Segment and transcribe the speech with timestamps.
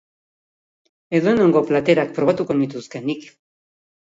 [1.19, 3.29] Edonongo platerak probatuko nituzke nik.